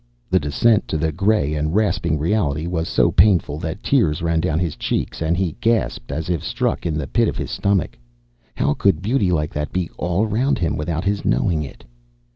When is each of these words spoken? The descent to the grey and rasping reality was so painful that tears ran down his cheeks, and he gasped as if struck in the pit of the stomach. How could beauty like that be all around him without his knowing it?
The 0.31 0.39
descent 0.39 0.87
to 0.87 0.97
the 0.97 1.11
grey 1.11 1.53
and 1.53 1.75
rasping 1.75 2.17
reality 2.17 2.65
was 2.65 2.87
so 2.89 3.11
painful 3.11 3.59
that 3.59 3.83
tears 3.83 4.23
ran 4.23 4.39
down 4.39 4.57
his 4.57 4.75
cheeks, 4.75 5.21
and 5.21 5.37
he 5.37 5.55
gasped 5.61 6.11
as 6.11 6.27
if 6.27 6.43
struck 6.43 6.87
in 6.87 6.97
the 6.97 7.05
pit 7.05 7.27
of 7.27 7.37
the 7.37 7.45
stomach. 7.45 7.99
How 8.55 8.73
could 8.73 9.03
beauty 9.03 9.31
like 9.31 9.53
that 9.53 9.71
be 9.71 9.91
all 9.99 10.23
around 10.25 10.57
him 10.57 10.75
without 10.75 11.03
his 11.03 11.23
knowing 11.23 11.61
it? 11.61 11.83